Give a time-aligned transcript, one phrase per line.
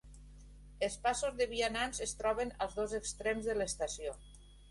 [0.87, 4.17] Els passos de vianants es troben als dos extrems de l'estació.